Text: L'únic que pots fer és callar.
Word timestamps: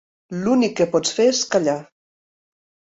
L'únic 0.45 0.73
que 0.79 0.87
pots 0.97 1.15
fer 1.19 1.29
és 1.35 1.45
callar. 1.55 1.79